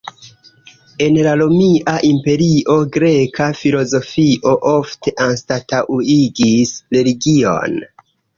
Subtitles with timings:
[1.07, 7.79] En la romia imperio, greka filozofio ofte anstataŭigis religion.